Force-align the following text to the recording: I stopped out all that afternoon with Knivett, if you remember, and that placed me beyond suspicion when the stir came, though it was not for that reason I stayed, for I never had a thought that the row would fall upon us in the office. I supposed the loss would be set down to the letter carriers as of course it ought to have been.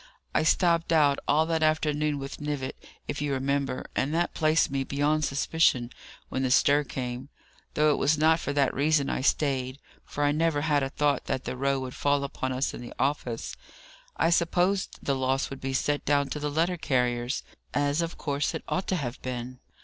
I 0.33 0.41
stopped 0.41 0.91
out 0.91 1.19
all 1.27 1.45
that 1.45 1.61
afternoon 1.61 2.17
with 2.17 2.37
Knivett, 2.41 2.75
if 3.07 3.21
you 3.21 3.33
remember, 3.33 3.85
and 3.95 4.11
that 4.15 4.33
placed 4.33 4.71
me 4.71 4.83
beyond 4.83 5.23
suspicion 5.25 5.91
when 6.27 6.41
the 6.41 6.49
stir 6.49 6.83
came, 6.83 7.29
though 7.75 7.91
it 7.91 7.97
was 7.99 8.17
not 8.17 8.39
for 8.39 8.51
that 8.51 8.73
reason 8.73 9.11
I 9.11 9.21
stayed, 9.21 9.77
for 10.03 10.23
I 10.23 10.31
never 10.31 10.61
had 10.61 10.81
a 10.81 10.89
thought 10.89 11.25
that 11.25 11.43
the 11.43 11.55
row 11.55 11.79
would 11.81 11.93
fall 11.93 12.23
upon 12.23 12.51
us 12.51 12.73
in 12.73 12.81
the 12.81 12.95
office. 12.97 13.55
I 14.17 14.31
supposed 14.31 14.97
the 15.03 15.13
loss 15.15 15.51
would 15.51 15.61
be 15.61 15.71
set 15.73 16.03
down 16.03 16.29
to 16.29 16.39
the 16.39 16.49
letter 16.49 16.77
carriers 16.77 17.43
as 17.75 18.01
of 18.01 18.17
course 18.17 18.55
it 18.55 18.63
ought 18.67 18.87
to 18.87 18.95
have 18.95 19.21
been. 19.21 19.59